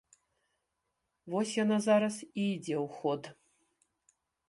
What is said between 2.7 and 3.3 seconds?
ў ход.